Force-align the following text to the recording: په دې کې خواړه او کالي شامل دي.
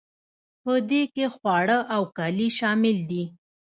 په 0.63 0.73
دې 0.89 1.01
کې 1.13 1.25
خواړه 1.35 1.77
او 1.95 2.01
کالي 2.17 2.49
شامل 2.59 2.97
دي. 3.09 3.23